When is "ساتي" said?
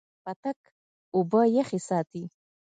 1.87-2.23